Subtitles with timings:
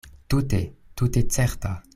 [0.29, 0.61] Tute,
[0.95, 1.83] tute certa.